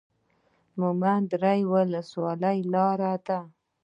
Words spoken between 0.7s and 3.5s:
مومند درې ولسوالۍ لاره ده؟